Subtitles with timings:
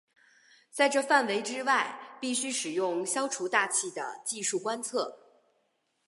[0.71, 5.19] 在这范围之外必须使用消除大气的技术观测。